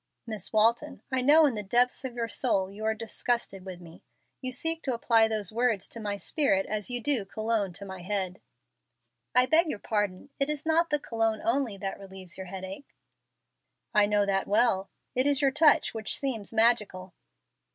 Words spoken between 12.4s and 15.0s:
headache." "I know that well.